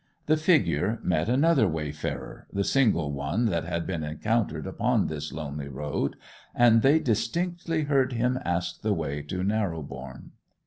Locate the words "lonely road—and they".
5.31-6.97